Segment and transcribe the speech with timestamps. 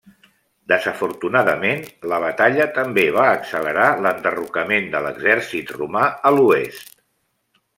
[0.71, 6.91] Desafortunadament, la batalla també va accelerar l'enderrocament de l'exèrcit romà a l'oest.